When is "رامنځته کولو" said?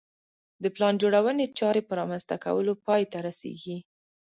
1.99-2.73